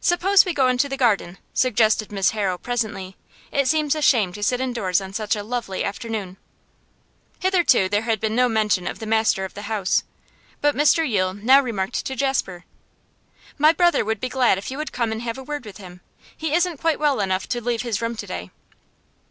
[0.00, 3.18] 'Suppose we go into the garden,' suggested Miss Harrow, presently.
[3.52, 6.38] 'It seems a shame to sit indoors on such a lovely afternoon.'
[7.40, 10.02] Hitherto there had been no mention of the master of the house.
[10.62, 12.64] But Mr Yule now remarked to Jasper:
[13.58, 16.00] 'My brother would be glad if you would come and have a word with him.
[16.34, 18.50] He isn't quite well enough to leave his room to day.